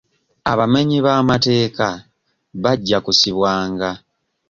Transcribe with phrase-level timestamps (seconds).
[0.51, 1.87] Abamenyi b'amateeka
[2.63, 3.89] bajja kusibwanga.